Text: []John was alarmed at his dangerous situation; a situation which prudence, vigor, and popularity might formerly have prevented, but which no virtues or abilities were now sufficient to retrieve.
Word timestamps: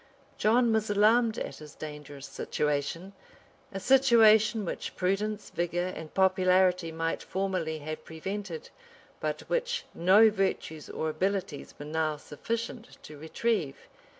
[]John 0.45 0.73
was 0.73 0.89
alarmed 0.89 1.37
at 1.37 1.57
his 1.57 1.75
dangerous 1.75 2.25
situation; 2.25 3.13
a 3.71 3.79
situation 3.79 4.65
which 4.65 4.95
prudence, 4.95 5.51
vigor, 5.51 5.93
and 5.95 6.11
popularity 6.11 6.91
might 6.91 7.21
formerly 7.21 7.77
have 7.77 8.03
prevented, 8.03 8.71
but 9.19 9.41
which 9.41 9.85
no 9.93 10.31
virtues 10.31 10.89
or 10.89 11.07
abilities 11.11 11.75
were 11.77 11.85
now 11.85 12.17
sufficient 12.17 12.97
to 13.03 13.15
retrieve. 13.19 13.77